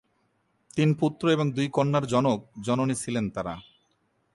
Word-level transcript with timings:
তিন 0.75 0.89
পুত্র 0.93 1.23
এবং 1.31 1.47
দুই 1.51 1.67
কন্যার 1.71 2.05
জনক-জননী 2.07 2.95
ছিলেন 2.95 3.25
তারা। 3.29 3.53